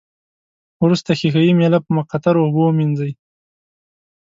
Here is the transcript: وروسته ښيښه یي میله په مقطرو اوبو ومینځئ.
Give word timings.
وروسته 0.83 1.09
ښيښه 1.19 1.41
یي 1.45 1.53
میله 1.59 1.79
په 1.85 1.91
مقطرو 1.97 2.43
اوبو 2.45 2.61
ومینځئ. 2.65 3.11